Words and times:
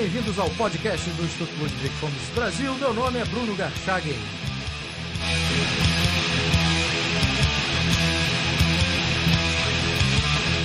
bem-vindos 0.00 0.38
ao 0.38 0.48
podcast 0.52 1.10
do 1.10 1.24
Instituto 1.24 1.52
Ludwig 1.60 1.94
Fomes 1.96 2.28
Brasil. 2.34 2.74
Meu 2.76 2.94
nome 2.94 3.18
é 3.18 3.24
Bruno 3.26 3.54
Garchagen. 3.54 4.16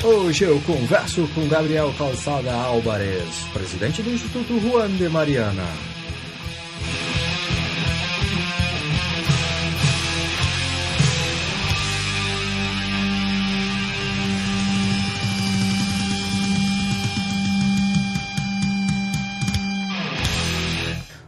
Hoje 0.06 0.46
eu 0.46 0.62
converso 0.62 1.28
com 1.36 1.46
Gabriel 1.50 1.94
Calçada 1.98 2.54
Álvares, 2.54 3.44
presidente 3.52 4.02
do 4.02 4.12
Instituto 4.12 4.58
Juan 4.58 4.88
de 4.92 5.10
Mariana. 5.10 5.95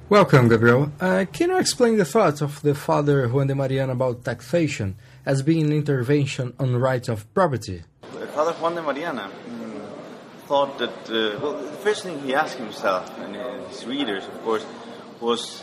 Welcome, 0.09 0.47
Gabriel. 0.47 0.89
Uh, 1.01 1.25
can 1.33 1.49
you 1.49 1.57
explain 1.57 1.97
the 1.97 2.05
thoughts 2.05 2.39
of 2.39 2.61
the 2.61 2.73
father 2.73 3.27
Juan 3.27 3.47
de 3.47 3.55
Mariana 3.55 3.91
about 3.91 4.23
taxation 4.23 4.95
as 5.25 5.41
being 5.41 5.65
an 5.65 5.73
intervention 5.73 6.53
on 6.57 6.77
rights 6.77 7.09
of 7.09 7.31
property? 7.33 7.83
Father 8.33 8.53
Juan 8.53 8.75
de 8.75 8.81
Mariana 8.81 9.29
mm, 9.29 9.81
thought 10.47 10.77
that, 10.79 10.95
uh, 11.09 11.37
well, 11.41 11.61
the 11.61 11.77
first 11.83 12.03
thing 12.03 12.21
he 12.21 12.33
asked 12.33 12.57
himself 12.57 13.11
and 13.19 13.35
his 13.67 13.85
readers, 13.85 14.25
of 14.25 14.41
course, 14.43 14.65
was 15.19 15.61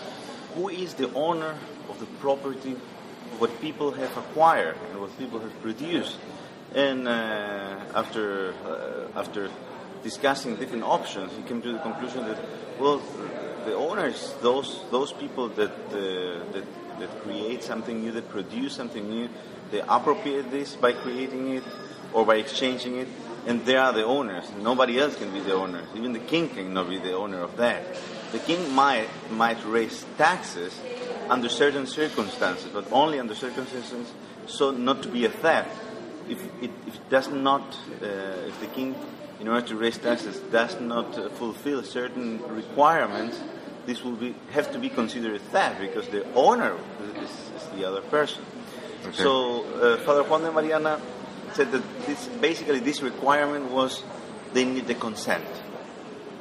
who 0.55 0.69
is 0.69 0.93
the 0.93 1.11
owner 1.15 1.57
of 1.89 1.99
the 1.99 2.07
property 2.21 2.73
of 2.73 3.41
what 3.41 3.61
people 3.63 3.93
have 3.93 4.15
acquired 4.15 4.77
and 4.91 5.01
what 5.01 5.17
people 5.17 5.39
have 5.39 5.63
produced? 5.63 6.19
And 6.75 7.09
uh, 7.09 7.81
after, 7.95 8.53
uh, 8.67 9.19
after 9.19 9.49
discussing 10.03 10.57
different 10.57 10.85
options, 10.85 11.33
he 11.35 11.43
came 11.45 11.63
to 11.63 11.73
the 11.73 11.79
conclusion 11.79 12.27
that, 12.27 12.39
well, 12.79 13.01
the 13.65 13.75
owners, 13.75 14.35
those 14.43 14.85
those 14.91 15.13
people 15.13 15.49
that, 15.51 15.71
uh, 15.71 16.53
that 16.53 16.65
that 16.99 17.23
create 17.23 17.63
something 17.63 18.03
new, 18.03 18.13
that 18.13 18.29
produce 18.29 18.75
something 18.75 19.09
new, 19.09 19.29
they 19.71 19.81
appropriate 19.81 20.51
this 20.51 20.77
by 20.77 20.93
creating 20.93 21.57
it 21.57 21.65
or 22.13 22.25
by 22.25 22.37
exchanging 22.37 22.99
it, 22.99 23.09
and 23.47 23.65
they 23.67 23.77
are 23.77 23.93
the 23.93 24.05
owners. 24.05 24.45
Nobody 24.61 25.01
else 25.01 25.17
can 25.17 25.33
be 25.33 25.41
the 25.41 25.55
owner. 25.55 25.83
Even 25.95 26.13
the 26.13 26.21
king 26.21 26.49
cannot 26.49 26.89
be 26.89 26.99
the 26.99 27.13
owner 27.13 27.41
of 27.41 27.57
that. 27.57 27.83
The 28.33 28.39
king 28.39 28.73
might 28.73 29.09
might 29.31 29.65
raise 29.65 30.05
taxes 30.17 30.79
under 31.29 31.49
certain 31.49 31.87
circumstances, 31.87 32.71
but 32.73 32.91
only 32.93 33.19
under 33.19 33.35
circumstances 33.35 34.13
so 34.47 34.71
not 34.71 35.03
to 35.03 35.09
be 35.09 35.25
a 35.25 35.31
theft. 35.31 35.71
If 36.29 36.43
it, 36.63 36.71
if 36.87 36.95
it 36.95 37.11
does 37.11 37.29
not, 37.29 37.63
uh, 38.03 38.07
if 38.49 38.61
the 38.61 38.67
king 38.69 38.95
in 39.41 39.49
order 39.49 39.67
to 39.67 39.77
raise 39.77 39.99
taxes 39.99 40.39
does 40.51 40.81
not 40.81 41.15
fulfill 41.33 41.83
certain 41.83 42.43
requirements, 42.49 43.39
this 43.87 44.03
will 44.03 44.17
be, 44.17 44.35
have 44.53 44.73
to 44.73 44.79
be 44.79 44.89
considered 44.89 45.41
theft 45.41 45.81
because 45.81 46.09
the 46.09 46.25
owner 46.35 46.77
is, 47.17 47.31
is 47.31 47.69
the 47.77 47.85
other 47.85 48.01
person. 48.03 48.45
Okay. 49.07 49.23
So 49.23 49.65
uh, 49.65 49.97
Father 49.99 50.23
Juan 50.23 50.43
de 50.43 50.53
Mariana 50.53 51.01
said 51.53 51.71
that 51.73 51.83
this, 52.07 52.27
basically 52.41 52.81
this 52.81 53.03
requirement 53.03 53.71
was 53.71 54.03
they 54.53 54.65
need 54.65 54.87
the 54.87 54.95
consent. 54.95 55.45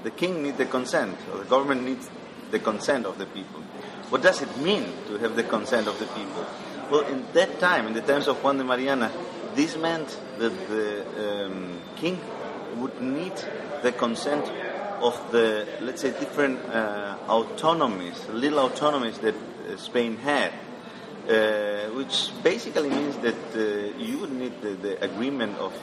The 0.04 0.12
king 0.12 0.44
needs 0.44 0.58
the 0.58 0.66
consent, 0.66 1.18
or 1.32 1.40
the 1.40 1.46
government 1.46 1.84
needs 1.84 2.10
the 2.52 2.60
consent 2.60 3.06
of 3.06 3.18
the 3.18 3.26
people. 3.26 3.62
What 4.10 4.22
does 4.22 4.42
it 4.42 4.58
mean 4.58 4.86
to 5.08 5.18
have 5.18 5.36
the 5.36 5.44
consent 5.44 5.88
of 5.88 5.98
the 6.00 6.06
people? 6.08 6.46
Well, 6.92 7.06
in 7.08 7.26
that 7.34 7.60
time, 7.60 7.88
in 7.88 7.94
the 7.94 8.02
times 8.02 8.28
of 8.28 8.44
Juan 8.44 8.58
de 8.58 8.64
Mariana, 8.64 9.12
this 9.56 9.78
meant 9.78 10.18
that 10.38 10.68
the 10.68 11.46
um, 11.46 11.82
king 11.96 12.20
would 12.78 13.02
need 13.02 13.34
the 13.82 13.92
consent 13.92 14.46
of 15.02 15.32
the, 15.32 15.68
let's 15.82 16.02
say, 16.02 16.12
different 16.12 16.60
uh, 16.66 17.18
autonomies, 17.28 18.28
little 18.30 18.60
autonomies 18.60 19.18
that 19.20 19.36
uh, 19.36 19.78
Spain 19.78 20.18
had, 20.18 20.52
uh, 21.30 21.90
which 21.96 22.32
basically 22.44 22.90
means 22.90 23.18
that 23.18 23.36
uh, 23.56 23.98
you 23.98 24.20
would 24.20 24.32
need 24.32 24.62
the, 24.62 24.72
the, 24.76 25.04
agreement 25.04 25.58
of 25.58 25.74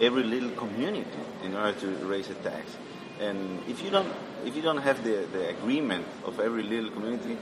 every 0.00 0.22
little 0.22 0.50
community 0.50 1.08
in 1.42 1.54
order 1.54 1.72
to 1.80 1.88
raise 2.06 2.28
a 2.28 2.34
tax. 2.34 2.76
And 3.20 3.60
if 3.68 3.82
you 3.82 3.90
don't, 3.90 4.12
if 4.44 4.56
you 4.56 4.62
don't 4.62 4.82
have 4.82 5.02
the, 5.04 5.26
the 5.32 5.48
agreement 5.50 6.06
of 6.24 6.40
every 6.40 6.62
little 6.62 6.90
community, 6.90 7.38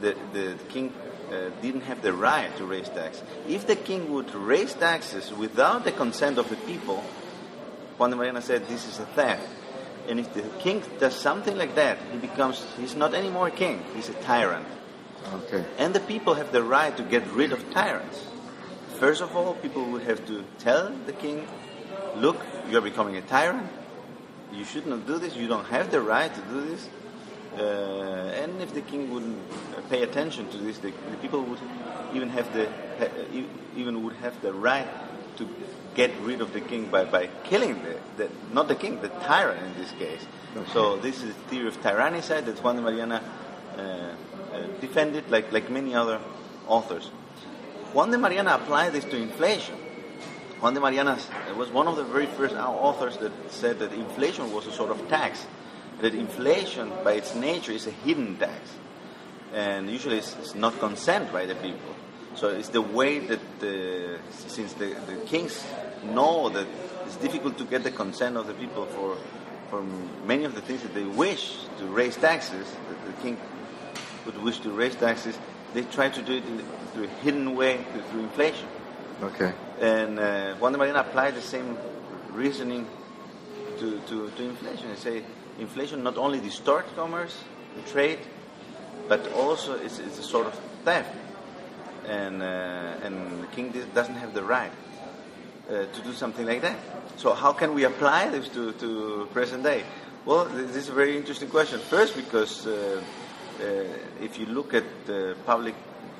the, 0.00 0.16
the 0.32 0.56
king 0.68 0.92
uh, 1.30 1.50
didn't 1.62 1.82
have 1.82 2.02
the 2.02 2.12
right 2.12 2.54
to 2.58 2.66
raise 2.66 2.88
tax. 2.88 3.22
If 3.48 3.66
the 3.66 3.76
king 3.76 4.12
would 4.12 4.34
raise 4.34 4.74
taxes 4.74 5.32
without 5.32 5.84
the 5.84 5.92
consent 5.92 6.38
of 6.38 6.48
the 6.50 6.56
people, 6.56 7.02
Juan 7.98 8.10
de 8.10 8.16
Mariana 8.16 8.42
said 8.42 8.68
this 8.68 8.86
is 8.86 8.98
a 8.98 9.06
theft. 9.06 9.48
And 10.08 10.18
if 10.18 10.34
the 10.34 10.42
king 10.58 10.82
does 10.98 11.14
something 11.14 11.56
like 11.56 11.74
that, 11.76 11.98
he 12.10 12.18
becomes, 12.18 12.64
he's 12.78 12.96
not 12.96 13.14
anymore 13.14 13.48
a 13.48 13.50
king, 13.50 13.82
he's 13.94 14.08
a 14.08 14.14
tyrant. 14.14 14.66
Okay. 15.32 15.64
And 15.78 15.94
the 15.94 16.00
people 16.00 16.34
have 16.34 16.50
the 16.52 16.62
right 16.62 16.96
to 16.96 17.02
get 17.02 17.26
rid 17.32 17.52
of 17.52 17.70
tyrants. 17.72 18.26
First 18.98 19.22
of 19.22 19.36
all, 19.36 19.54
people 19.54 19.84
would 19.86 20.02
have 20.02 20.26
to 20.26 20.44
tell 20.58 20.92
the 21.06 21.12
king, 21.12 21.46
look, 22.16 22.40
you're 22.68 22.80
becoming 22.80 23.16
a 23.16 23.22
tyrant. 23.22 23.68
You 24.52 24.64
should 24.64 24.86
not 24.86 25.06
do 25.06 25.18
this. 25.18 25.36
You 25.36 25.48
don't 25.48 25.66
have 25.66 25.90
the 25.90 26.00
right 26.00 26.32
to 26.34 26.40
do 26.42 26.60
this. 26.66 26.88
Uh, 27.56 28.32
and 28.42 28.60
if 28.62 28.72
the 28.74 28.80
king 28.80 29.10
wouldn't 29.10 29.38
pay 29.90 30.02
attention 30.02 30.48
to 30.50 30.56
this, 30.58 30.78
the, 30.78 30.90
the 31.10 31.16
people 31.20 31.42
would 31.42 31.58
even 32.14 32.28
have 32.30 32.52
the 32.54 32.68
even 33.76 34.02
would 34.04 34.14
have 34.16 34.40
the 34.40 34.52
right 34.52 34.88
to 35.36 35.44
get 35.94 36.10
rid 36.22 36.40
of 36.40 36.52
the 36.52 36.60
king 36.60 36.86
by, 36.86 37.04
by 37.04 37.28
killing 37.44 37.82
the, 37.82 37.98
the 38.16 38.30
not 38.52 38.68
the 38.68 38.74
king, 38.74 39.00
the 39.00 39.08
tyrant 39.08 39.62
in 39.62 39.74
this 39.82 39.92
case. 39.92 40.24
Okay. 40.56 40.70
So 40.72 40.96
this 40.96 41.22
is 41.22 41.34
the 41.34 41.40
theory 41.48 41.68
of 41.68 41.80
tyrannicide 41.82 42.46
that 42.46 42.62
Juan 42.62 42.76
de 42.76 42.82
Mariana 42.82 43.22
uh, 43.76 43.80
uh, 43.80 44.66
defended, 44.80 45.30
like 45.30 45.52
like 45.52 45.70
many 45.70 45.94
other 45.94 46.20
authors. 46.66 47.10
Juan 47.92 48.10
de 48.10 48.18
Mariana 48.18 48.54
applied 48.54 48.92
this 48.92 49.04
to 49.04 49.16
inflation. 49.16 49.76
Juan 50.60 50.74
de 50.74 50.80
Mariana 50.80 51.18
was 51.56 51.70
one 51.70 51.88
of 51.88 51.96
the 51.96 52.04
very 52.04 52.26
first 52.26 52.54
authors 52.54 53.16
that 53.18 53.32
said 53.50 53.80
that 53.80 53.92
inflation 53.92 54.52
was 54.52 54.66
a 54.66 54.72
sort 54.72 54.90
of 54.90 55.08
tax. 55.08 55.44
That 56.00 56.14
inflation, 56.14 56.90
by 57.04 57.14
its 57.14 57.34
nature, 57.34 57.72
is 57.72 57.86
a 57.86 57.90
hidden 57.90 58.36
tax, 58.36 58.60
and 59.52 59.90
usually 59.90 60.18
it's, 60.18 60.34
it's 60.36 60.54
not 60.54 60.78
consent 60.78 61.32
by 61.32 61.46
the 61.46 61.54
people. 61.56 61.94
So 62.34 62.48
it's 62.48 62.70
the 62.70 62.82
way 62.82 63.18
that 63.18 63.40
the, 63.60 64.18
since 64.30 64.72
the, 64.74 64.94
the 65.06 65.16
kings 65.26 65.64
know 66.04 66.48
that 66.48 66.66
it's 67.06 67.16
difficult 67.16 67.58
to 67.58 67.64
get 67.64 67.84
the 67.84 67.90
consent 67.90 68.36
of 68.36 68.46
the 68.46 68.54
people 68.54 68.86
for, 68.86 69.16
for 69.70 69.82
many 70.26 70.44
of 70.44 70.54
the 70.54 70.60
things 70.60 70.82
that 70.82 70.94
they 70.94 71.04
wish 71.04 71.56
to 71.78 71.84
raise 71.86 72.16
taxes, 72.16 72.66
that 72.88 73.06
the 73.06 73.22
king 73.22 73.36
would 74.24 74.42
wish 74.42 74.60
to 74.60 74.70
raise 74.70 74.94
taxes, 74.96 75.38
they 75.74 75.82
try 75.82 76.08
to 76.08 76.22
do 76.22 76.36
it 76.36 76.44
in, 76.46 76.64
through 76.92 77.04
a 77.04 77.08
hidden 77.22 77.54
way, 77.54 77.84
through 78.10 78.22
inflation. 78.22 78.66
Okay. 79.22 79.52
And 79.80 80.18
uh, 80.18 80.54
Juan 80.56 80.72
de 80.72 80.78
Mariana 80.78 81.00
applied 81.00 81.34
the 81.34 81.42
same 81.42 81.76
reasoning 82.30 82.86
to, 83.78 84.00
to, 84.08 84.30
to 84.30 84.42
inflation. 84.42 84.88
They 84.88 84.96
say 84.96 85.22
inflation 85.58 86.02
not 86.02 86.16
only 86.16 86.40
distorts 86.40 86.90
commerce, 86.94 87.38
trade, 87.86 88.18
but 89.08 89.32
also 89.32 89.74
it's, 89.74 89.98
it's 89.98 90.18
a 90.18 90.22
sort 90.22 90.46
of 90.46 90.54
theft 90.84 91.14
and 92.06 92.42
uh, 92.42 93.06
and 93.06 93.42
the 93.42 93.46
king 93.48 93.72
doesn't 93.94 94.16
have 94.16 94.34
the 94.34 94.42
right 94.42 94.72
uh, 95.68 95.86
to 95.86 96.02
do 96.02 96.12
something 96.12 96.46
like 96.46 96.62
that. 96.62 96.76
So 97.16 97.34
how 97.34 97.52
can 97.52 97.74
we 97.74 97.84
apply 97.84 98.28
this 98.28 98.48
to, 98.48 98.72
to 98.72 99.28
present 99.32 99.62
day? 99.62 99.84
Well, 100.24 100.44
this 100.46 100.76
is 100.76 100.88
a 100.88 100.92
very 100.92 101.16
interesting 101.16 101.48
question. 101.48 101.80
First, 101.80 102.16
because 102.16 102.66
uh, 102.66 103.02
uh 103.60 103.64
if 104.20 104.38
you 104.38 104.46
look 104.46 104.74
at 104.74 104.84
the 105.06 105.36
public 105.46 105.74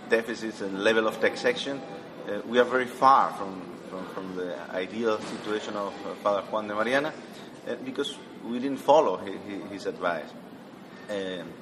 deficits 0.09 0.61
and 0.61 0.83
level 0.85 1.07
of 1.07 1.21
taxation, 1.21 1.81
uh, 1.81 2.41
we 2.47 2.59
are 2.59 2.65
very 2.65 2.87
far 2.87 3.33
from, 3.33 3.63
from, 3.91 4.07
from 4.15 4.37
the 4.37 4.57
ideal 4.71 5.19
situation 5.21 5.75
of 5.77 5.93
Father 6.23 6.43
Juan 6.51 6.69
de 6.69 6.75
Mariana 6.75 7.13
because 7.85 8.17
we 8.45 8.59
didn't 8.59 8.81
follow 8.81 9.17
his, 9.17 9.39
his 9.71 9.87
advice. 9.87 10.31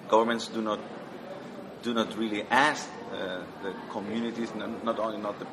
governments 0.08 0.48
do 0.48 0.62
not 0.62 0.80
do 1.82 1.94
not 1.94 2.16
really 2.16 2.42
ask 2.50 2.88
uh, 3.12 3.42
the 3.62 3.74
communities, 3.90 4.52
not 4.54 4.98
only 4.98 5.18
not 5.18 5.38
the 5.38 5.46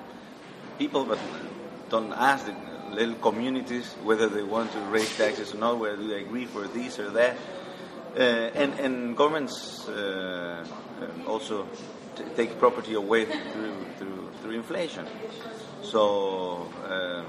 people, 0.78 1.06
but 1.06 1.20
don't 1.90 2.14
ask 2.14 2.46
the 2.46 2.56
little 2.92 3.16
communities 3.16 3.94
whether 4.04 4.28
they 4.28 4.44
want 4.44 4.72
to 4.72 4.80
raise 4.82 5.16
taxes 5.18 5.54
or 5.54 5.58
not, 5.58 5.80
whether 5.80 5.98
they 5.98 6.22
agree 6.22 6.46
for 6.46 6.68
this 6.68 7.00
or 7.00 7.12
that. 7.12 7.38
Uh, 8.16 8.20
and, 8.20 8.80
and 8.80 9.16
governments 9.16 9.88
uh, 9.90 10.66
uh 11.02 11.30
also 11.30 11.68
take 12.36 12.58
property 12.58 12.96
away 12.96 13.26
through, 13.26 13.86
through, 13.98 14.30
through 14.42 14.52
inflation. 14.52 15.06
So, 15.84 16.68
um, 16.90 17.26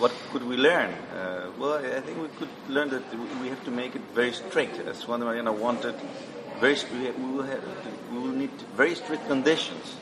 what 0.00 0.12
could 0.32 0.44
we 0.44 0.56
learn? 0.56 0.90
Uh, 0.90 1.50
well, 1.58 1.74
I 1.74 2.00
think 2.00 2.20
we 2.20 2.28
could 2.38 2.48
learn 2.68 2.88
that 2.90 3.02
we 3.40 3.48
have 3.48 3.62
to 3.64 3.70
make 3.70 3.94
it 3.94 4.02
very 4.14 4.32
strict, 4.32 4.78
as 4.80 5.06
Juan 5.06 5.20
de 5.20 5.26
Mariana 5.26 5.52
wanted 5.52 5.94
very 6.60 6.76
we 6.92 7.10
will, 7.10 7.42
have, 7.42 7.62
we 8.12 8.18
will 8.18 8.28
need 8.28 8.50
very 8.76 8.94
strict 8.94 9.26
conditions 9.26 9.96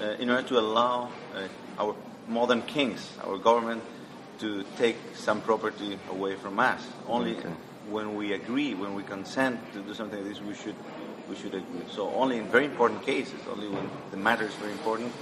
uh, 0.00 0.04
in 0.18 0.30
order 0.30 0.46
to 0.48 0.58
allow 0.58 1.10
uh, 1.34 1.48
our 1.78 1.94
modern 2.28 2.62
kings, 2.62 3.12
our 3.24 3.38
government, 3.38 3.82
to 4.38 4.64
take 4.76 4.96
some 5.14 5.40
property 5.40 5.98
away 6.10 6.34
from 6.36 6.58
us. 6.58 6.86
Only, 7.08 7.36
okay. 7.36 7.48
when 7.88 8.14
we 8.14 8.32
agree, 8.32 8.74
when 8.74 8.94
we 8.94 9.02
consent 9.02 9.60
to 9.72 9.80
do 9.80 9.94
something 9.94 10.18
like 10.18 10.28
this, 10.28 10.42
we 10.42 10.54
should 10.54 10.74
we 11.28 11.34
should 11.34 11.54
agree. 11.54 11.82
So 11.90 12.10
only 12.14 12.38
in 12.38 12.46
very 12.46 12.66
important 12.66 13.04
cases, 13.04 13.40
only 13.50 13.68
when 13.68 13.90
the 14.12 14.16
matter 14.16 14.44
is 14.44 14.54
very 14.54 14.72
important, 14.72 15.12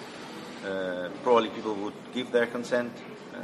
uh, 0.67 1.09
probably 1.23 1.49
people 1.49 1.75
would 1.77 1.95
give 2.13 2.31
their 2.31 2.47
consent, 2.47 2.93
uh, 3.33 3.39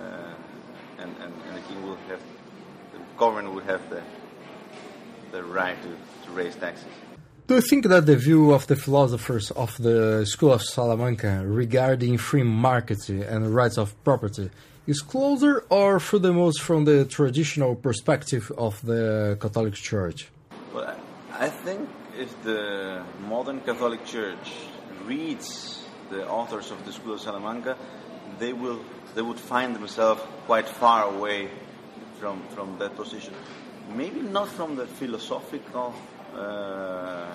and, 0.99 1.15
and, 1.23 1.33
and 1.49 1.57
the 1.57 1.61
king 1.63 1.89
would 1.89 1.99
have, 2.09 2.21
the 2.93 2.99
government 3.17 3.55
would 3.55 3.65
have 3.65 3.89
the 3.89 4.03
the 5.33 5.43
right 5.45 5.77
to, 5.83 5.89
to 6.27 6.33
raise 6.33 6.57
taxes. 6.57 6.87
Do 7.51 7.57
you 7.57 7.63
think 7.63 7.87
that 7.87 8.07
the 8.07 8.15
view 8.15 8.53
of 8.53 8.69
the 8.69 8.77
philosophers 8.77 9.51
of 9.51 9.77
the 9.77 10.25
School 10.25 10.53
of 10.53 10.63
Salamanca 10.63 11.43
regarding 11.45 12.17
free 12.17 12.45
market 12.45 13.09
and 13.09 13.53
rights 13.53 13.77
of 13.77 13.93
property 14.05 14.51
is 14.87 15.01
closer 15.01 15.65
or 15.69 15.99
furthermost 15.99 16.63
from 16.63 16.85
the 16.85 17.07
traditional 17.07 17.75
perspective 17.75 18.53
of 18.57 18.81
the 18.87 19.37
Catholic 19.41 19.75
Church? 19.75 20.29
Well, 20.73 20.97
I 21.33 21.49
think 21.49 21.89
if 22.17 22.31
the 22.45 23.05
modern 23.27 23.63
Catholic 23.63 24.07
Church 24.07 24.53
reads 25.05 25.85
the 26.09 26.29
authors 26.29 26.71
of 26.71 26.87
the 26.87 26.93
School 26.93 27.15
of 27.15 27.21
Salamanca, 27.21 27.77
they 28.39 28.53
will 28.53 28.79
they 29.17 29.23
would 29.23 29.41
find 29.41 29.75
themselves 29.75 30.23
quite 30.47 30.69
far 30.69 31.13
away 31.13 31.51
from 32.21 32.45
from 32.55 32.79
that 32.79 32.95
position. 32.95 33.35
Maybe 33.97 34.21
not 34.21 34.49
from 34.49 34.77
the 34.77 34.87
philosophical 34.87 35.95
uh, 36.37 37.27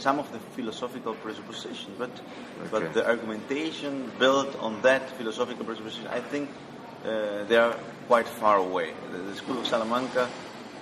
some 0.00 0.18
of 0.18 0.32
the 0.32 0.38
philosophical 0.56 1.14
presuppositions, 1.14 1.94
but 1.98 2.10
okay. 2.10 2.68
but 2.70 2.94
the 2.94 3.06
argumentation 3.06 4.10
built 4.18 4.58
on 4.58 4.80
that 4.82 5.10
philosophical 5.10 5.64
presupposition, 5.64 6.06
I 6.08 6.20
think 6.20 6.48
uh, 7.04 7.44
they 7.44 7.56
are 7.56 7.76
quite 8.08 8.26
far 8.26 8.56
away. 8.56 8.92
The, 9.12 9.18
the 9.18 9.36
School 9.36 9.58
of 9.58 9.66
Salamanca 9.66 10.28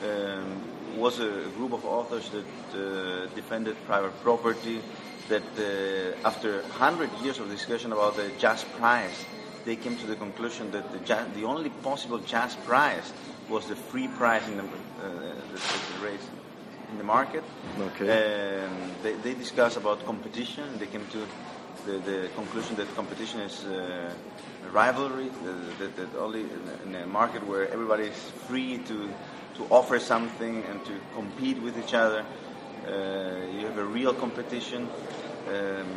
um, 0.04 0.62
was 0.96 1.18
a 1.20 1.30
group 1.56 1.72
of 1.72 1.84
authors 1.84 2.30
that 2.30 2.44
uh, 2.74 3.26
defended 3.34 3.76
private 3.86 4.14
property. 4.22 4.80
That 5.28 5.42
uh, 5.58 6.26
after 6.26 6.62
100 6.62 7.10
years 7.22 7.38
of 7.38 7.50
discussion 7.50 7.92
about 7.92 8.16
the 8.16 8.30
just 8.38 8.64
price, 8.78 9.26
they 9.68 9.76
came 9.76 9.96
to 9.98 10.06
the 10.06 10.16
conclusion 10.16 10.70
that 10.70 10.90
the, 10.92 10.98
just, 11.00 11.34
the 11.34 11.44
only 11.44 11.68
possible 11.68 12.18
just 12.20 12.56
price 12.64 13.12
was 13.50 13.66
the 13.66 13.76
free 13.76 14.08
price 14.08 14.46
in 14.48 14.56
the, 14.56 14.62
uh, 14.62 14.66
the, 15.52 15.60
the 15.92 16.06
race 16.06 16.26
in 16.90 16.96
the 16.96 17.04
market. 17.04 17.44
Okay. 17.78 18.64
Um, 18.64 18.92
they, 19.02 19.12
they 19.16 19.34
discuss 19.34 19.76
about 19.76 20.06
competition. 20.06 20.64
They 20.78 20.86
came 20.86 21.06
to 21.12 21.26
the, 21.84 21.98
the 21.98 22.30
conclusion 22.34 22.76
that 22.76 22.88
competition 22.96 23.40
is 23.40 23.66
uh, 23.66 24.10
rivalry. 24.72 25.30
That, 25.78 25.96
that, 25.96 26.16
only 26.16 26.46
in 26.86 26.94
a 26.94 27.06
market 27.06 27.46
where 27.46 27.70
everybody 27.70 28.04
is 28.04 28.30
free 28.48 28.78
to 28.88 29.10
to 29.56 29.66
offer 29.70 29.98
something 29.98 30.62
and 30.70 30.82
to 30.86 30.92
compete 31.14 31.60
with 31.60 31.76
each 31.76 31.92
other, 31.92 32.24
uh, 32.86 32.90
you 33.52 33.66
have 33.66 33.76
a 33.76 33.84
real 33.84 34.14
competition. 34.14 34.88
Um, 35.48 35.88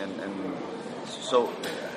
and, 0.00 0.20
and 0.20 0.54
so 1.08 1.48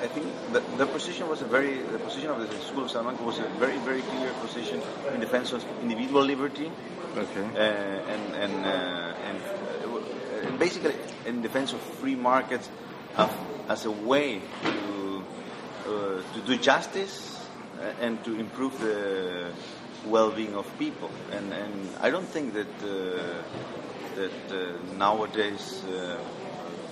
I 0.02 0.08
think 0.08 0.26
the, 0.52 0.60
the 0.76 0.86
position 0.86 1.28
was 1.28 1.42
a 1.42 1.46
very 1.46 1.78
the 1.78 1.98
position 1.98 2.30
of 2.30 2.38
the 2.40 2.58
School 2.60 2.84
of 2.84 2.90
Salamanca 2.90 3.22
was 3.22 3.38
a 3.38 3.48
very 3.58 3.78
very 3.78 4.02
clear 4.02 4.32
position 4.40 4.80
in 5.14 5.20
defense 5.20 5.52
of 5.52 5.64
individual 5.82 6.24
liberty 6.24 6.70
Okay. 7.16 7.44
Uh, 7.44 7.60
and 7.60 8.34
and 8.34 8.64
uh, 8.64 8.68
and, 9.28 9.38
uh, 9.42 10.48
and 10.48 10.58
basically 10.58 10.94
in 11.26 11.42
defense 11.42 11.74
of 11.74 11.80
free 12.00 12.14
markets 12.14 12.70
as 13.68 13.84
a 13.84 13.90
way 13.90 14.40
to 14.62 15.22
to 15.84 16.40
do 16.46 16.56
justice 16.56 17.38
and 18.00 18.22
to 18.24 18.38
improve 18.40 18.78
the 18.80 19.52
well-being 20.06 20.54
of 20.54 20.66
people. 20.78 21.10
And 21.32 21.52
and 21.52 21.90
I 22.00 22.08
don't 22.08 22.28
think 22.28 22.54
that 22.54 22.80
that 24.16 24.32
nowadays. 24.96 25.84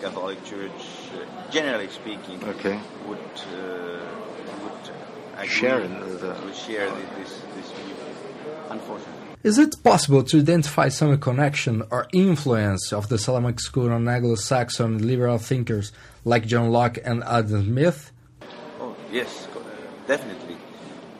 Catholic 0.00 0.44
Church, 0.44 0.70
uh, 1.14 1.50
generally 1.50 1.88
speaking, 1.88 2.42
okay. 2.44 2.80
would 3.06 3.18
uh, 3.18 4.00
would 4.62 5.48
share 5.48 5.86
the, 5.86 6.36
would 6.44 6.54
share 6.54 6.90
this 7.18 7.42
this 7.56 7.70
view. 7.72 7.94
Unfortunately. 8.70 9.20
Is 9.42 9.58
it 9.58 9.82
possible 9.82 10.22
to 10.24 10.38
identify 10.38 10.90
some 10.90 11.18
connection 11.18 11.82
or 11.90 12.06
influence 12.12 12.92
of 12.92 13.08
the 13.08 13.16
Salamanca 13.16 13.62
School 13.62 13.90
on 13.90 14.06
Anglo-Saxon 14.06 15.06
liberal 15.06 15.38
thinkers 15.38 15.92
like 16.26 16.46
John 16.46 16.70
Locke 16.70 16.98
and 17.02 17.24
Adam 17.24 17.64
Smith? 17.64 18.12
Oh, 18.78 18.94
yes, 19.10 19.48
uh, 19.56 19.60
definitely. 20.06 20.58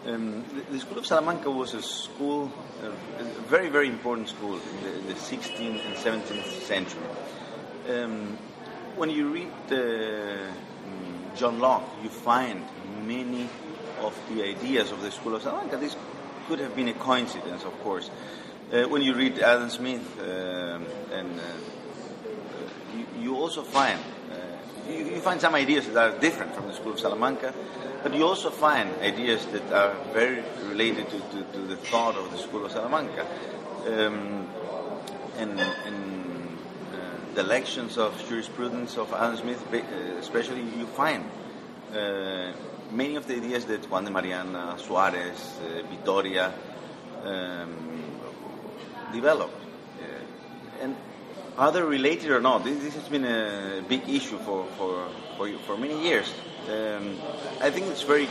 Um, 0.07 0.45
the, 0.55 0.73
the, 0.73 0.81
School 0.81 0.99
of 0.99 1.07
Salamanca 1.07 1.51
was 1.51 1.73
a 1.73 1.81
school, 1.81 2.53
uh, 2.85 2.91
a 3.21 3.25
very, 3.49 3.71
very 3.71 3.89
important 3.89 4.29
school 4.29 4.55
in 4.55 4.83
the, 4.83 4.99
in 4.99 5.07
the 5.07 5.15
16th 5.15 5.87
and 5.87 5.97
17th 5.97 6.63
century. 6.67 7.03
Um, 7.89 8.37
when 9.01 9.09
you 9.09 9.31
read 9.33 9.49
uh, 9.73 10.53
John 11.35 11.59
Locke, 11.59 11.89
you 12.03 12.11
find 12.11 12.63
many 13.07 13.49
of 14.03 14.15
the 14.29 14.45
ideas 14.45 14.93
of 14.93 15.01
the 15.01 15.11
School 15.11 15.35
of 15.37 15.43
Salamanca. 15.43 15.79
This 15.79 15.97
could 16.47 16.59
have 16.59 16.77
been 16.77 16.89
a 16.89 16.93
coincidence, 16.93 17.65
of 17.65 17.73
course. 17.81 18.11
Uh, 18.71 18.83
when 18.91 19.01
you 19.01 19.15
read 19.15 19.39
Adam 19.39 19.71
Smith, 19.71 20.05
uh, 20.21 20.79
and 21.13 21.41
you, 22.95 23.07
you, 23.23 23.37
also 23.37 23.63
find 23.63 23.99
uh, 23.99 24.93
you, 24.93 24.99
you, 24.99 25.21
find 25.21 25.41
some 25.41 25.55
ideas 25.55 25.87
that 25.87 25.97
are 25.97 26.19
different 26.21 26.55
from 26.55 26.67
the 26.67 26.75
School 26.75 26.93
of 26.93 27.01
Salamanca, 27.01 27.55
but 28.03 28.13
you 28.13 28.27
also 28.27 28.51
find 28.51 28.91
ideas 29.01 29.47
that 29.47 29.73
are 29.73 29.95
very 30.13 30.45
related 30.69 31.09
to, 31.09 31.19
to, 31.19 31.53
to 31.55 31.61
the 31.61 31.77
thought 31.77 32.17
of 32.17 32.31
the 32.33 32.37
School 32.37 32.67
of 32.67 32.71
Salamanca. 32.71 33.27
Um, 33.87 34.47
and, 35.39 35.59
and 35.59 36.20
the 37.35 37.43
lections 37.43 37.99
of 37.99 38.13
jurisprudence 38.29 38.97
of 38.97 39.13
Adam 39.13 39.37
Smith, 39.37 39.63
uh, 39.73 39.77
especially, 40.19 40.63
you 40.63 40.87
find 40.87 41.25
many 42.93 43.17
of 43.17 43.27
the 43.27 43.37
ideas 43.37 43.65
that 43.67 43.89
Juan 43.91 44.05
de 44.05 44.11
Mariana, 44.11 44.77
Suarez, 44.79 45.59
uh, 45.61 45.87
Vitoria 45.89 46.53
um, 47.25 48.21
developed. 49.13 49.55
Uh, 50.01 50.83
and 50.83 50.97
are 51.57 51.73
they 51.73 51.83
related 51.83 52.31
or 52.31 52.41
not? 52.41 52.65
This, 52.65 52.83
this, 52.83 52.95
has 52.95 53.09
been 53.09 53.25
a 53.25 53.83
big 53.89 54.09
issue 54.09 54.39
for, 54.39 54.67
for, 54.77 55.09
for, 55.37 55.51
for 55.67 55.77
many 55.77 56.03
years. 56.03 56.33
Um, 56.69 57.19
I 57.61 57.71
think 57.71 57.87
it's 57.87 58.03
very, 58.03 58.29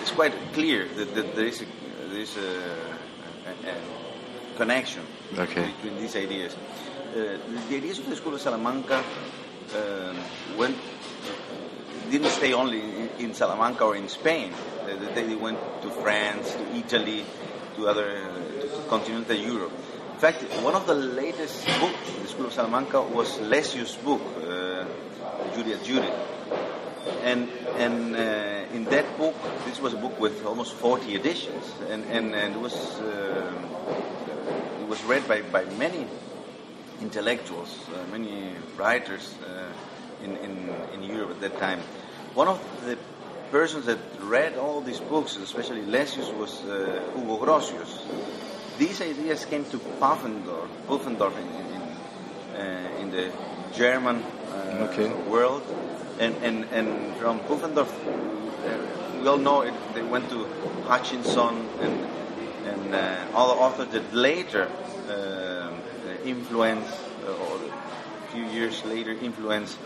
it's 0.00 0.10
quite 0.10 0.34
clear 0.52 0.86
that, 0.96 1.14
that 1.14 1.34
there 1.34 1.46
is 1.46 1.62
a, 1.62 1.66
there 2.08 2.20
is 2.20 2.36
a, 2.36 2.40
a, 2.40 3.70
a 3.70 4.09
connection 4.60 5.04
okay. 5.38 5.72
between 5.72 5.96
these 6.00 6.14
ideas. 6.16 6.52
Uh, 6.54 7.38
the 7.68 7.76
ideas 7.76 7.98
of 7.98 8.06
the 8.10 8.16
School 8.16 8.34
of 8.34 8.40
Salamanca 8.40 9.02
uh, 9.74 10.14
went 10.58 10.76
didn't 12.10 12.30
stay 12.30 12.52
only 12.52 12.82
in, 13.18 13.32
Salamanca 13.32 13.84
or 13.84 13.96
in 13.96 14.08
Spain. 14.08 14.52
They, 15.14 15.22
they 15.22 15.34
went 15.34 15.58
to 15.82 15.90
France, 16.02 16.54
to 16.54 16.76
Italy, 16.76 17.24
to 17.76 17.88
other 17.88 18.10
to 18.60 18.80
continental 18.88 19.36
Europe. 19.36 19.72
In 20.12 20.18
fact, 20.18 20.42
one 20.62 20.74
of 20.74 20.86
the 20.86 20.94
latest 20.94 21.64
books 21.80 22.04
in 22.16 22.22
the 22.22 22.28
School 22.28 22.46
of 22.46 22.52
Salamanca 22.52 23.00
was 23.00 23.38
Lessius' 23.38 23.96
book, 24.04 24.20
uh, 24.20 24.84
Julia 25.54 25.78
Judith. 25.78 26.18
And, 27.22 27.48
and 27.78 28.14
uh, 28.14 28.76
in 28.76 28.84
that 28.86 29.06
book, 29.16 29.34
this 29.64 29.80
was 29.80 29.94
a 29.94 29.96
book 29.96 30.20
with 30.20 30.44
almost 30.44 30.74
40 30.74 31.14
editions, 31.14 31.64
and, 31.88 32.04
and, 32.06 32.34
and 32.34 32.56
it, 32.56 32.60
was, 32.60 32.74
uh, 33.00 33.52
was 35.00 35.08
read 35.08 35.28
by, 35.28 35.42
by 35.42 35.64
many 35.76 36.06
intellectuals, 37.00 37.78
uh, 37.94 38.10
many 38.10 38.52
writers 38.76 39.34
uh, 39.46 40.24
in, 40.24 40.36
in, 40.38 40.68
in 40.94 41.02
Europe 41.02 41.30
at 41.30 41.40
that 41.40 41.58
time. 41.58 41.80
One 42.34 42.48
of 42.48 42.60
the 42.84 42.98
persons 43.50 43.86
that 43.86 43.98
read 44.20 44.56
all 44.58 44.80
these 44.80 45.00
books, 45.00 45.36
especially 45.36 45.82
Lessius, 45.82 46.32
was 46.36 46.62
uh, 46.64 47.02
Hugo 47.14 47.38
Grotius. 47.38 48.02
These 48.78 49.00
ideas 49.02 49.44
came 49.44 49.64
to 49.66 49.78
Pufendorf, 49.78 50.68
Pufendorf 50.86 51.36
in, 51.36 51.48
in, 51.74 51.82
uh, 52.60 53.00
in 53.00 53.10
the 53.10 53.32
German 53.74 54.22
uh, 54.52 54.88
okay. 54.90 55.12
world, 55.28 55.62
and, 56.18 56.34
and, 56.42 56.64
and 56.72 57.16
from 57.16 57.40
Pufendorf, 57.40 57.88
uh, 57.88 59.20
we 59.20 59.28
all 59.28 59.38
know 59.38 59.62
it, 59.62 59.74
they 59.94 60.02
went 60.02 60.28
to 60.30 60.46
Hutcheson 60.84 61.66
and, 61.80 62.06
and 62.66 62.94
uh, 62.94 63.26
all 63.34 63.54
the 63.54 63.60
authors 63.60 63.88
that 63.88 64.14
later 64.14 64.70
uh, 65.10 65.72
influenced, 66.24 66.98
or 67.26 67.56
a 67.56 68.32
few 68.32 68.44
years 68.44 68.84
later 68.84 69.12
influenced 69.12 69.78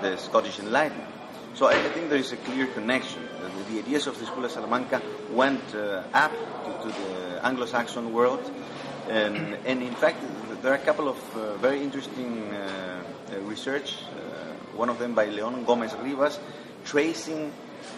the 0.00 0.16
Scottish 0.16 0.58
Enlightenment. 0.58 1.14
So 1.54 1.68
I, 1.68 1.74
think 1.90 2.08
there 2.08 2.18
is 2.18 2.32
a 2.32 2.36
clear 2.36 2.66
connection. 2.66 3.22
The, 3.70 3.78
ideas 3.78 4.08
of 4.08 4.18
the 4.18 4.26
School 4.26 4.44
of 4.44 4.50
Salamanca 4.50 5.00
went 5.30 5.62
uh, 5.72 6.02
up 6.12 6.32
to, 6.32 6.72
to, 6.82 6.88
the 6.88 7.46
Anglo-Saxon 7.46 8.12
world, 8.12 8.42
and, 9.08 9.54
and, 9.64 9.80
in 9.80 9.94
fact 9.94 10.18
there 10.62 10.72
are 10.72 10.74
a 10.74 10.84
couple 10.84 11.08
of 11.08 11.36
uh, 11.36 11.54
very 11.58 11.80
interesting 11.80 12.52
uh, 12.52 13.04
uh 13.30 13.40
research. 13.42 13.98
Uh, 14.02 14.76
one 14.76 14.88
of 14.90 14.98
them 14.98 15.14
by 15.14 15.26
Leon 15.26 15.64
Gomez 15.64 15.94
Rivas, 16.02 16.40
tracing 16.84 17.52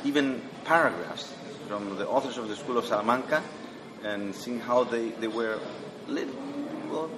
even 0.05 0.43
paragraphs 0.65 1.33
from 1.67 1.97
the 1.97 2.07
authors 2.07 2.37
of 2.37 2.49
the 2.49 2.57
School 2.57 2.77
of 2.77 2.85
Salamanca, 2.85 3.43
and 4.05 4.35
seeing 4.35 4.61
how 4.61 4.85
they, 4.85 5.11
they 5.13 5.29
were 5.29 5.59
little, 6.09 6.35
well, 6.91 7.11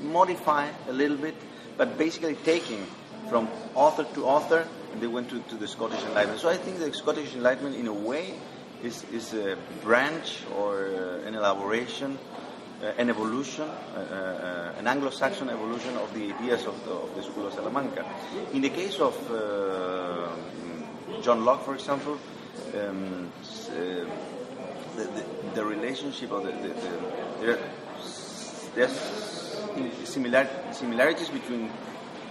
modify 0.00 0.68
a 0.88 0.92
little 0.92 1.16
bit, 1.16 1.34
but 1.76 1.98
basically 1.98 2.34
taking 2.36 2.86
from 3.28 3.48
author 3.74 4.04
to 4.14 4.24
author, 4.24 4.66
and 4.92 5.00
they 5.00 5.06
went 5.06 5.28
to, 5.30 5.40
to 5.40 5.56
the 5.56 5.68
Scottish 5.68 6.02
Enlightenment. 6.04 6.40
So 6.40 6.48
I 6.48 6.56
think 6.56 6.78
the 6.78 6.92
Scottish 6.92 7.34
Enlightenment, 7.34 7.76
in 7.76 7.86
a 7.86 7.92
way, 7.92 8.34
is, 8.82 9.04
is 9.12 9.34
a 9.34 9.56
branch 9.82 10.42
or 10.56 10.86
uh, 10.86 11.26
an 11.26 11.34
elaboration, 11.34 12.18
uh, 12.82 12.92
an 12.98 13.10
evolution, 13.10 13.64
uh, 13.64 14.74
uh, 14.74 14.78
an 14.78 14.86
Anglo-Saxon 14.86 15.48
evolution 15.48 15.96
of 15.96 16.12
the 16.14 16.32
ideas 16.32 16.66
of 16.66 16.84
the, 16.84 16.92
of 16.92 17.14
the 17.16 17.22
School 17.22 17.46
of 17.46 17.54
Salamanca. 17.54 18.04
In 18.52 18.60
the 18.60 18.70
case 18.70 18.98
of 19.00 19.14
uh, 19.30 20.28
John 21.22 21.44
Locke, 21.44 21.64
for 21.64 21.74
example, 21.74 22.18
um, 22.78 23.32
uh, 23.44 23.74
the, 24.96 25.04
the, 25.04 25.24
the, 25.54 25.64
relationship 25.64 26.30
of 26.32 26.44
the, 26.44 26.52
the, 26.52 27.46
the 27.46 27.58
there's 28.76 28.92
similar, 30.04 30.48
similarities 30.72 31.28
between 31.30 31.70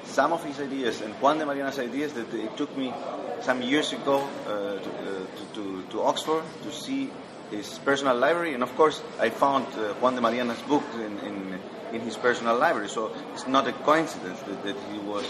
some 0.05 0.31
of 0.31 0.43
his 0.45 0.59
ideas 0.59 1.01
and 1.01 1.13
Juan 1.15 1.39
de 1.39 1.45
Mariana's 1.45 1.79
ideas 1.79 2.13
that 2.13 2.33
it 2.33 2.55
took 2.55 2.75
me 2.77 2.93
some 3.41 3.61
years 3.61 3.91
ago 3.91 4.27
uh, 4.47 4.49
to, 4.49 4.89
uh, 4.89 5.53
to, 5.53 5.83
to, 5.89 6.01
Oxford 6.01 6.43
to 6.63 6.71
see 6.71 7.09
his 7.51 7.77
personal 7.79 8.15
library, 8.15 8.53
and 8.53 8.63
of 8.63 8.75
course 8.75 9.01
I 9.19 9.29
found 9.29 9.65
uh, 9.73 9.93
Juan 9.95 10.15
de 10.15 10.21
Mariana's 10.21 10.61
book 10.61 10.83
in, 10.95 11.19
in, 11.19 11.59
in, 11.93 12.01
his 12.01 12.15
personal 12.15 12.57
library. 12.57 12.89
So 12.89 13.11
it's 13.33 13.47
not 13.47 13.67
a 13.67 13.73
coincidence 13.73 14.39
that, 14.41 14.63
that 14.63 14.75
he 14.91 14.99
was 14.99 15.25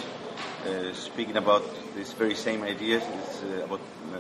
uh, 0.65 0.93
speaking 0.93 1.38
about 1.38 1.63
these 1.95 2.12
very 2.13 2.36
same 2.36 2.63
ideas 2.63 3.03
uh, 3.03 3.63
about 3.63 3.81
uh, 4.13 4.17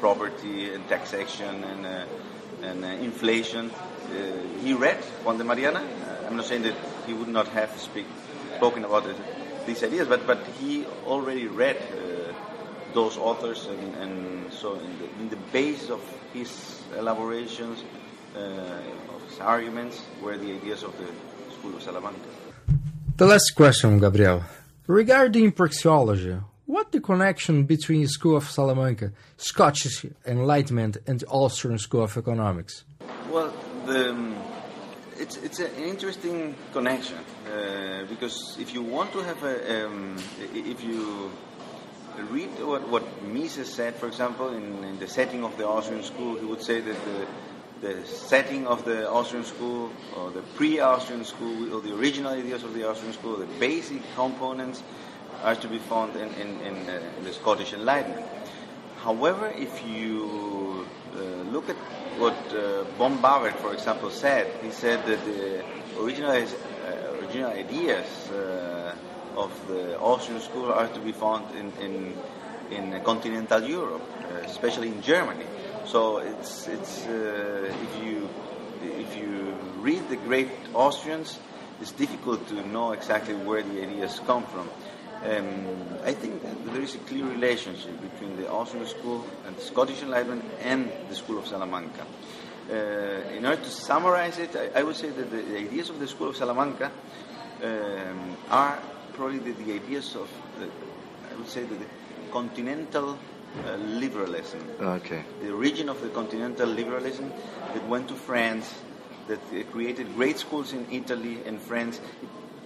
property 0.00 0.74
and 0.74 0.86
taxation 0.88 1.64
and, 1.64 1.86
and 2.62 2.84
inflation. 3.02 3.70
he 4.62 4.74
read 4.74 4.98
Juan 5.24 5.38
de 5.38 5.44
Mariana. 5.44 5.82
I'm 6.32 6.38
not 6.38 6.46
saying 6.46 6.62
that 6.62 6.74
he 7.06 7.12
would 7.12 7.28
not 7.28 7.46
have 7.48 7.78
speak, 7.78 8.06
spoken 8.56 8.86
about 8.86 9.04
it, 9.04 9.16
these 9.66 9.84
ideas, 9.84 10.08
but, 10.08 10.26
but 10.26 10.38
he 10.58 10.86
already 11.04 11.46
read 11.46 11.76
uh, 11.76 12.32
those 12.94 13.18
authors, 13.18 13.66
and, 13.66 13.94
and 13.96 14.50
so 14.50 14.76
in 14.76 14.98
the, 14.98 15.04
in 15.20 15.28
the, 15.28 15.36
base 15.52 15.90
of 15.90 16.00
his 16.32 16.80
elaborations, 16.96 17.84
uh, 18.34 18.38
of 19.14 19.22
his 19.28 19.40
arguments, 19.40 20.00
were 20.22 20.38
the 20.38 20.52
ideas 20.54 20.82
of 20.82 20.96
the 20.96 21.08
School 21.52 21.76
of 21.76 21.82
Salamanca. 21.82 22.30
The 23.18 23.26
last 23.26 23.52
question, 23.54 23.98
Gabriel. 23.98 24.42
Regarding 24.86 25.52
praxeology, 25.52 26.42
what 26.64 26.92
the 26.92 27.00
connection 27.00 27.64
between 27.64 28.08
School 28.08 28.38
of 28.38 28.44
Salamanca, 28.44 29.12
Scottish 29.36 30.06
Enlightenment, 30.26 30.96
and 31.06 31.22
Austrian 31.28 31.76
School 31.76 32.04
of 32.04 32.16
Economics? 32.16 32.84
Well, 33.30 33.52
the, 33.84 34.12
um, 34.12 34.31
it's 35.36 35.44
it's 35.44 35.60
an 35.60 35.74
interesting 35.82 36.54
connection 36.72 37.18
uh, 37.46 38.04
because 38.08 38.56
if 38.60 38.74
you 38.74 38.82
want 38.82 39.12
to 39.12 39.20
have 39.20 39.42
a 39.42 39.84
um, 39.84 40.16
if 40.54 40.82
you 40.84 41.30
read 42.30 42.50
what 42.60 42.86
what 42.88 43.04
Mises 43.22 43.72
said, 43.72 43.94
for 43.94 44.06
example, 44.06 44.48
in, 44.48 44.84
in, 44.84 44.98
the 44.98 45.06
setting 45.06 45.44
of 45.44 45.56
the 45.56 45.66
Austrian 45.66 46.02
school, 46.02 46.38
he 46.38 46.44
would 46.44 46.62
say 46.62 46.80
that 46.80 46.96
the 47.04 47.26
the 47.80 48.06
setting 48.06 48.66
of 48.66 48.84
the 48.84 49.08
Austrian 49.08 49.44
school 49.44 49.90
or 50.16 50.30
the 50.30 50.42
pre-Austrian 50.54 51.24
school 51.24 51.74
or 51.74 51.80
the 51.80 51.94
original 51.94 52.32
ideas 52.32 52.62
of 52.62 52.74
the 52.74 52.88
Austrian 52.88 53.12
school, 53.12 53.36
the 53.36 53.46
basic 53.58 54.02
components 54.14 54.82
are 55.42 55.56
to 55.56 55.66
be 55.66 55.78
found 55.78 56.14
in, 56.14 56.28
in, 56.34 56.60
in, 56.60 56.88
uh, 56.88 57.00
in 57.18 57.24
the 57.24 57.32
Scottish 57.32 57.72
Enlightenment. 57.72 58.24
However, 58.98 59.52
if 59.56 59.84
you 59.84 60.86
uh, 61.16 61.18
look 61.50 61.68
at 61.68 61.76
what 62.22 62.54
uh, 62.54 62.84
Bauer, 63.20 63.50
for 63.50 63.74
example, 63.74 64.08
said. 64.10 64.46
He 64.62 64.70
said 64.70 65.04
that 65.06 65.24
the 65.24 65.64
original, 66.00 66.30
uh, 66.30 67.18
original 67.18 67.50
ideas 67.50 68.30
uh, 68.30 68.94
of 69.36 69.50
the 69.66 69.98
Austrian 69.98 70.40
school 70.40 70.70
are 70.72 70.86
to 70.86 71.00
be 71.00 71.10
found 71.10 71.44
in, 71.56 71.72
in, 71.82 72.14
in 72.70 73.00
continental 73.02 73.60
Europe, 73.64 74.06
uh, 74.22 74.46
especially 74.46 74.88
in 74.88 75.02
Germany. 75.02 75.46
So 75.84 76.18
it's, 76.18 76.68
it's 76.68 77.06
uh, 77.06 77.74
if, 77.86 78.04
you, 78.04 78.28
if 78.84 79.16
you 79.16 79.56
read 79.80 80.08
the 80.08 80.16
great 80.16 80.50
Austrians, 80.74 81.40
it's 81.80 81.90
difficult 81.90 82.46
to 82.48 82.54
know 82.68 82.92
exactly 82.92 83.34
where 83.34 83.64
the 83.64 83.82
ideas 83.82 84.20
come 84.28 84.44
from. 84.44 84.70
Um, 85.24 85.66
I 86.04 86.12
think 86.14 86.42
that 86.42 86.72
there 86.72 86.82
is 86.82 86.96
a 86.96 86.98
clear 86.98 87.24
relationship 87.24 88.00
between 88.00 88.36
the 88.36 88.50
Austrian 88.50 88.86
school 88.86 89.24
and 89.46 89.56
the 89.56 89.60
Scottish 89.60 90.02
Enlightenment 90.02 90.44
and 90.62 90.90
the 91.08 91.14
School 91.14 91.38
of 91.38 91.46
Salamanca. 91.46 92.04
Uh, 92.68 92.74
in 93.36 93.46
order 93.46 93.62
to 93.62 93.70
summarize 93.70 94.38
it, 94.38 94.56
I, 94.56 94.80
I 94.80 94.82
would 94.82 94.96
say 94.96 95.10
that 95.10 95.30
the, 95.30 95.42
the, 95.42 95.58
ideas 95.58 95.90
of 95.90 96.00
the 96.00 96.08
School 96.08 96.28
of 96.28 96.36
Salamanca 96.36 96.90
um, 97.62 98.36
are 98.50 98.78
probably 99.12 99.38
the, 99.38 99.52
the, 99.52 99.74
ideas 99.74 100.16
of, 100.16 100.28
the, 100.58 100.66
I 100.66 101.36
would 101.36 101.48
say, 101.48 101.62
the, 101.62 101.74
the 101.74 101.86
continental 102.32 103.16
uh, 103.64 103.76
liberalism. 103.76 104.60
Okay. 104.80 105.22
The 105.40 105.52
origin 105.52 105.88
of 105.88 106.00
the 106.00 106.08
continental 106.08 106.68
liberalism 106.68 107.32
that 107.74 107.86
went 107.88 108.08
to 108.08 108.14
France, 108.14 108.74
that 109.28 109.40
uh, 109.52 109.62
created 109.70 110.14
great 110.16 110.38
schools 110.38 110.72
in 110.72 110.86
Italy 110.90 111.38
and 111.46 111.60
France. 111.60 112.00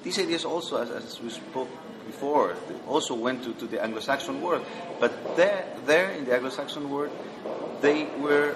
These 0.02 0.20
ideas 0.20 0.44
also, 0.46 0.80
as, 0.80 0.90
as 0.90 1.20
we 1.20 1.28
spoke 1.30 1.68
before 2.06 2.56
also 2.86 3.14
went 3.14 3.42
to, 3.44 3.52
to 3.54 3.66
the 3.66 3.82
Anglo-Saxon 3.82 4.40
world. 4.40 4.64
But 5.00 5.36
there, 5.36 5.66
there 5.84 6.10
in 6.10 6.24
the 6.24 6.34
Anglo-Saxon 6.34 6.88
world, 6.88 7.10
they 7.80 8.06
were 8.20 8.54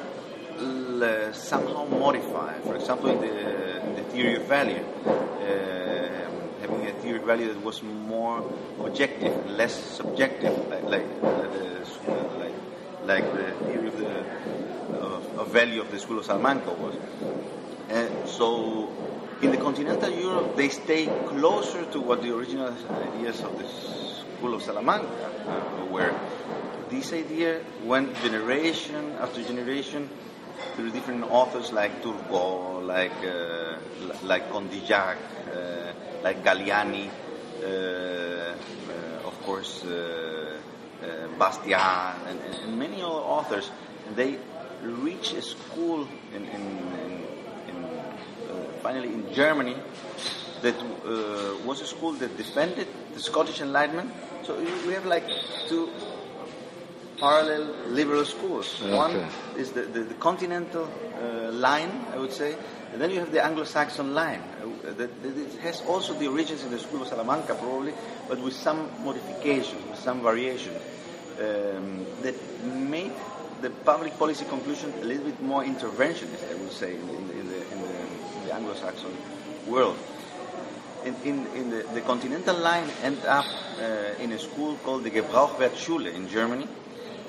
uh, 0.59 1.33
somehow 1.33 1.87
modified. 1.87 2.63
For 2.63 2.77
example, 2.77 3.11
in 3.11 3.21
the, 3.21 3.87
in 3.87 3.95
the 3.97 4.03
theory 4.05 4.37
of 4.37 4.45
value, 4.45 4.85
uh, 5.05 5.11
having 6.61 6.87
a 6.87 6.93
theory 7.03 7.19
of 7.19 7.25
value 7.25 7.53
that 7.53 7.63
was 7.63 7.83
more 7.83 8.45
objective, 8.85 9.35
less 9.51 9.75
subjective, 9.75 10.57
like 10.69 10.85
like, 10.85 11.07
uh, 11.23 11.49
like, 12.39 12.55
like 13.05 13.25
the 13.33 13.53
theory 13.67 13.89
of 13.89 13.99
the 13.99 14.25
of, 14.99 15.39
of 15.39 15.49
value 15.49 15.81
of 15.81 15.91
the 15.91 15.99
School 15.99 16.19
of 16.19 16.25
Salamanca 16.25 16.73
was. 16.73 16.95
So 18.27 18.89
in 19.43 19.51
the 19.51 19.57
continental 19.57 20.11
Europe, 20.11 20.57
they 20.57 20.69
stay 20.69 21.07
closer 21.27 21.85
to 21.87 22.01
what 22.01 22.23
the 22.23 22.35
original 22.35 22.73
ideas 23.15 23.43
of 23.43 23.59
the 23.59 23.67
School 23.67 24.55
of 24.55 24.63
Salamanca 24.63 25.07
uh, 25.49 25.85
were. 25.87 26.15
This 26.89 27.13
idea 27.13 27.61
went 27.85 28.15
generation 28.23 29.17
after 29.21 29.43
generation 29.43 30.09
through 30.77 30.91
different 30.91 31.25
authors 31.31 31.73
like 31.73 32.03
Turgot, 32.03 32.87
like 32.87 33.13
uh, 33.25 33.79
like 34.25 34.51
Condillac, 34.51 35.17
uh, 35.53 35.93
like 36.23 36.45
Galiani, 36.45 37.09
uh, 37.09 37.67
uh 37.67 39.29
of 39.29 39.35
course 39.43 39.85
uh, 39.85 40.59
Bastiat, 41.39 42.29
and, 42.29 42.41
and, 42.41 42.79
many 42.79 43.03
other 43.03 43.25
authors. 43.37 43.71
They 44.15 44.39
reach 44.83 45.33
a 45.33 45.43
school 45.43 46.09
in, 46.35 46.45
in, 46.45 46.63
in 47.05 47.30
finally 48.83 49.09
in 49.09 49.33
Germany, 49.33 49.77
that 50.63 50.75
uh, 50.77 51.57
was 51.65 51.81
a 51.81 51.87
school 51.87 52.13
that 52.13 52.37
defended 52.37 52.89
the 53.15 53.21
Scottish 53.21 53.61
Enlightenment. 53.61 54.13
So 54.45 54.59
we 54.87 54.93
have 54.93 55.07
like 55.07 55.25
two 55.69 55.89
parallel 57.19 57.75
liberal 57.89 58.25
schools. 58.25 58.81
Okay. 58.83 58.97
One 58.97 59.29
is 59.57 59.73
the, 59.73 59.83
the, 59.83 60.01
the 60.01 60.15
continental 60.15 60.89
uh, 61.21 61.53
line, 61.53 61.91
I 62.13 62.19
would 62.19 62.33
say, 62.33 62.57
and 62.93 63.01
then 63.01 63.11
you 63.11 63.21
have 63.21 63.31
the 63.31 63.45
Anglo-Saxon 63.45 64.15
line. 64.15 64.43
Uh, 64.63 64.93
that, 64.95 65.23
that 65.23 65.37
it 65.37 65.61
has 65.61 65.83
also 65.83 66.15
the 66.15 66.27
origins 66.29 66.65
in 66.65 66.71
the 66.71 66.79
School 66.79 67.03
of 67.03 67.09
Salamanca, 67.09 67.55
probably, 67.55 67.93
but 68.29 68.41
with 68.41 68.55
some 68.55 68.89
modifications, 69.05 69.85
with 69.89 69.99
some 69.99 70.23
variation, 70.23 70.75
um, 71.39 72.07
that 72.23 72.35
made 72.65 73.13
the 73.61 73.71
public 73.85 74.19
policy 74.19 74.45
conclusion 74.47 74.93
a 75.03 75.05
little 75.05 75.25
bit 75.25 75.41
more 75.43 75.63
interventionist, 75.63 76.51
I 76.51 76.55
would 76.55 76.73
say, 76.73 76.95
in, 76.97 77.09
in, 77.09 77.17
in 77.17 77.27
the, 77.29 77.35
in 77.37 77.49
the 77.49 77.60
the 77.60 77.60
Anglo-Saxon 78.61 79.17
world. 79.67 79.97
In, 81.05 81.15
in, 81.25 81.47
in 81.57 81.71
the, 81.71 81.83
the, 81.95 82.03
continental 82.03 82.57
line 82.59 82.89
ended 83.03 83.25
up 83.25 83.47
uh, 83.81 84.23
in 84.23 84.33
a 84.33 84.39
school 84.39 84.77
called 84.85 85.03
the 85.05 85.11
Gebrauchswertschule 85.11 86.13
in 86.13 86.29
Germany. 86.29 86.69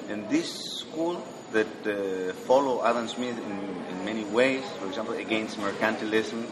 And 0.10 0.30
this 0.30 0.52
school 0.80 1.26
that 1.54 1.88
uh, 1.88 2.34
follow 2.34 2.84
Adam 2.84 3.08
Smith 3.08 3.38
in, 3.38 3.96
in 3.96 4.06
many 4.06 4.26
ways, 4.26 4.64
for 4.80 4.88
example, 4.88 5.14
against 5.16 5.58
mercantilism, 5.58 6.46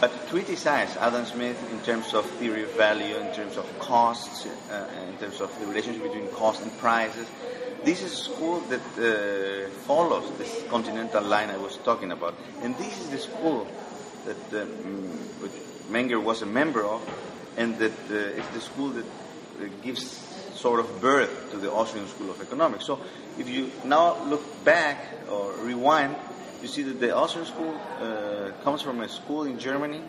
but 0.00 0.10
criticize 0.28 0.96
Adam 0.96 1.24
Smith 1.24 1.58
in 1.72 1.80
terms 1.80 2.12
of 2.12 2.26
theory 2.38 2.64
of 2.64 2.70
value, 2.72 3.16
in 3.16 3.32
terms 3.34 3.56
of 3.56 3.66
costs, 3.78 4.46
uh, 4.46 4.88
in 5.08 5.16
terms 5.18 5.40
of 5.40 5.56
the 5.60 5.66
relationship 5.66 6.02
between 6.02 6.26
cost 6.28 6.62
and 6.62 6.76
prices. 6.78 7.28
This 7.84 8.02
is 8.02 8.12
a 8.12 8.16
school 8.16 8.60
that 8.68 8.80
uh, 8.98 9.70
follows 9.86 10.36
this 10.38 10.64
continental 10.68 11.22
line 11.22 11.50
I 11.50 11.58
was 11.58 11.76
talking 11.78 12.10
about. 12.10 12.34
And 12.62 12.76
this 12.76 13.00
is 13.00 13.10
the 13.10 13.18
school 13.18 13.68
that 14.28 14.62
um, 14.62 15.08
Menger 15.90 16.22
was 16.22 16.42
a 16.42 16.46
member 16.46 16.84
of, 16.84 17.00
and 17.56 17.78
that 17.78 17.92
uh, 18.10 18.38
it's 18.38 18.48
the 18.48 18.60
school 18.60 18.90
that 18.90 19.04
uh, 19.04 19.68
gives 19.82 20.02
sort 20.54 20.80
of 20.80 21.00
birth 21.00 21.50
to 21.50 21.56
the 21.56 21.72
Austrian 21.72 22.06
School 22.08 22.30
of 22.30 22.40
Economics. 22.40 22.84
So 22.84 23.00
if 23.38 23.48
you 23.48 23.70
now 23.84 24.22
look 24.24 24.42
back 24.64 24.98
or 25.30 25.52
rewind, 25.62 26.16
you 26.60 26.68
see 26.68 26.82
that 26.82 27.00
the 27.00 27.14
Austrian 27.14 27.46
school 27.46 27.74
uh, 28.00 28.50
comes 28.64 28.82
from 28.82 29.00
a 29.00 29.08
school 29.08 29.44
in 29.44 29.58
Germany 29.58 30.02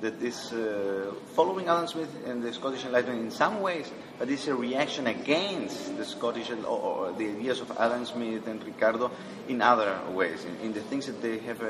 that 0.00 0.22
is 0.22 0.52
uh, 0.52 1.12
following 1.34 1.66
Adam 1.66 1.88
Smith 1.88 2.08
and 2.24 2.40
the 2.42 2.52
Scottish 2.52 2.84
Enlightenment 2.84 3.24
in 3.24 3.30
some 3.32 3.60
ways, 3.60 3.90
but 4.16 4.30
it's 4.30 4.46
a 4.46 4.54
reaction 4.54 5.08
against 5.08 5.96
the 5.96 6.04
Scottish 6.04 6.50
or, 6.50 6.66
or 6.66 7.12
the 7.12 7.28
ideas 7.28 7.60
of 7.60 7.76
Adam 7.76 8.06
Smith 8.06 8.46
and 8.46 8.62
Ricardo 8.62 9.10
in 9.48 9.60
other 9.60 9.98
ways, 10.10 10.44
in, 10.44 10.66
in 10.66 10.72
the 10.72 10.80
things 10.82 11.06
that 11.06 11.20
they 11.20 11.38
have 11.38 11.60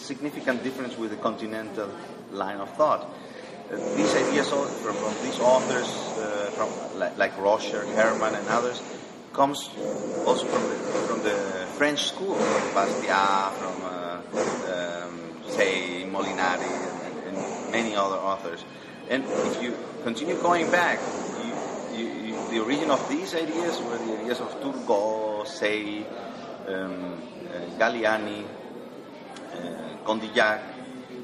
significant 0.00 0.62
difference 0.62 0.96
with 0.96 1.10
the 1.10 1.16
continental 1.16 1.90
line 2.32 2.58
of 2.58 2.74
thought. 2.76 3.08
Uh, 3.70 3.76
these 3.94 4.14
ideas 4.16 4.48
from, 4.48 4.94
from 4.94 5.14
these 5.22 5.38
authors, 5.38 5.88
uh, 6.18 6.50
from 6.54 6.98
like, 6.98 7.16
like 7.16 7.36
Roscher, 7.36 7.86
Herman, 7.94 8.34
and 8.34 8.48
others, 8.48 8.82
comes 9.32 9.70
also 10.26 10.44
from 10.46 10.62
the, 10.68 10.74
from 11.06 11.22
the 11.22 11.66
French 11.78 12.08
school, 12.08 12.34
from 12.34 12.74
Bastiat, 12.74 13.52
from 13.52 13.82
uh, 13.84 15.04
um, 15.04 15.42
say 15.48 16.04
Molinari, 16.04 16.66
and, 17.26 17.36
and, 17.36 17.70
many 17.70 17.94
other 17.94 18.16
authors. 18.16 18.64
And 19.08 19.24
if 19.24 19.62
you 19.62 19.76
continue 20.02 20.34
going 20.42 20.70
back, 20.70 20.98
you, 21.94 21.96
you, 21.96 22.12
you, 22.24 22.50
the 22.50 22.58
origin 22.60 22.90
of 22.90 23.08
these 23.08 23.34
ideas 23.34 23.80
were 23.80 23.98
the 23.98 24.18
ideas 24.18 24.40
of 24.40 24.60
Turgot, 24.60 25.46
Say, 25.46 26.04
um, 26.66 27.22
uh, 27.48 27.78
Galiani, 27.78 28.44
uh, 29.52 29.89
Condillac. 30.04 30.60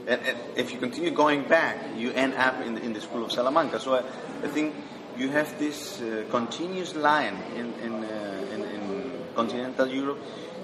And, 0.06 0.20
and, 0.22 0.38
if 0.56 0.72
you 0.72 0.78
continue 0.78 1.10
going 1.10 1.48
back, 1.48 1.96
you 1.96 2.12
end 2.12 2.34
up 2.34 2.60
in 2.62 2.74
the, 2.74 2.82
in 2.82 2.92
the 2.92 3.00
school 3.00 3.24
of 3.24 3.32
Salamanca. 3.32 3.80
So 3.80 3.94
I, 3.94 4.02
I 4.44 4.48
think 4.48 4.74
you 5.16 5.28
have 5.30 5.58
this 5.58 6.00
uh, 6.00 6.24
continuous 6.30 6.94
line 6.94 7.36
in 7.56 7.72
in, 7.80 8.04
uh, 8.04 8.54
in, 8.54 8.62
in 8.62 9.12
continental 9.34 9.88
Europe. 9.88 10.18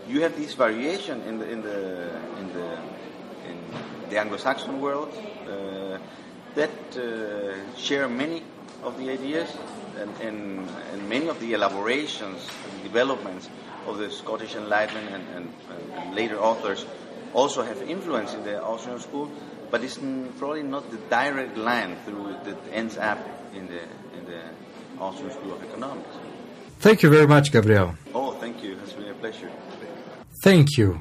You 0.08 0.22
have 0.22 0.36
this 0.36 0.54
variation 0.54 1.22
in 1.22 1.38
the 1.38 1.50
in 1.50 1.62
the 1.62 2.10
in 2.38 2.52
the 2.52 2.78
the 4.12 4.18
Anglo-Saxon 4.18 4.78
world 4.78 5.08
uh, 5.48 5.98
that 6.54 6.70
uh, 6.96 7.78
share 7.78 8.08
many 8.08 8.42
of 8.82 8.98
the 8.98 9.08
ideas 9.08 9.48
and, 9.98 10.10
and, 10.20 10.68
and, 10.92 11.08
many 11.08 11.28
of 11.28 11.40
the 11.40 11.54
elaborations 11.54 12.46
and 12.68 12.82
developments 12.82 13.48
of 13.86 13.96
the 13.96 14.10
Scottish 14.10 14.54
Enlightenment 14.54 15.24
and, 15.34 15.52
and 15.70 16.14
later 16.14 16.38
authors 16.38 16.84
also 17.34 17.62
have 17.62 17.82
influence 17.82 18.34
in 18.34 18.44
the 18.44 18.62
Austrian 18.62 19.00
school, 19.00 19.30
but 19.70 19.82
it's 19.82 19.98
probably 20.38 20.62
not 20.62 20.90
the 20.90 20.98
direct 21.08 21.56
line 21.56 21.96
through 22.04 22.36
that 22.44 22.56
ends 22.72 22.96
up 22.98 23.18
in 23.54 23.66
the 23.66 23.82
in 24.18 24.24
the 24.26 24.42
Austrian 25.00 25.32
School 25.32 25.54
of 25.54 25.62
Economics. 25.62 26.14
Thank 26.78 27.02
you 27.02 27.10
very 27.10 27.26
much, 27.26 27.52
Gabriel. 27.52 27.94
Oh, 28.14 28.32
thank 28.32 28.62
you. 28.62 28.76
It's 28.82 28.92
been 28.92 29.08
a 29.08 29.14
pleasure. 29.14 29.50
Thank 30.42 30.76
you. 30.76 31.00